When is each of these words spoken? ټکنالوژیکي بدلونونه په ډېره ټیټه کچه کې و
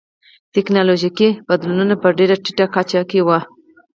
ټکنالوژیکي 0.53 1.29
بدلونونه 1.47 1.93
په 2.03 2.07
ډېره 2.17 2.35
ټیټه 2.43 2.65
کچه 2.75 3.01
کې 3.09 3.19
و 3.25 3.29